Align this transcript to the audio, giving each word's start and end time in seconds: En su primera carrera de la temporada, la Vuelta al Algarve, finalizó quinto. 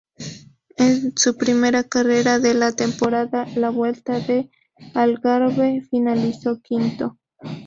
En 0.77 1.15
su 1.15 1.37
primera 1.37 1.83
carrera 1.83 2.39
de 2.39 2.55
la 2.55 2.71
temporada, 2.71 3.45
la 3.55 3.69
Vuelta 3.69 4.15
al 4.15 4.49
Algarve, 4.95 5.87
finalizó 5.91 6.59
quinto. 6.59 7.19